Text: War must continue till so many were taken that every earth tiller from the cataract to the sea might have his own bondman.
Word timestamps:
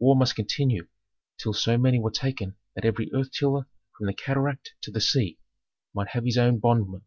War 0.00 0.16
must 0.16 0.34
continue 0.34 0.88
till 1.38 1.52
so 1.52 1.78
many 1.78 2.00
were 2.00 2.10
taken 2.10 2.56
that 2.74 2.84
every 2.84 3.08
earth 3.12 3.30
tiller 3.30 3.68
from 3.96 4.08
the 4.08 4.12
cataract 4.14 4.72
to 4.82 4.90
the 4.90 5.00
sea 5.00 5.38
might 5.94 6.08
have 6.08 6.24
his 6.24 6.38
own 6.38 6.58
bondman. 6.58 7.02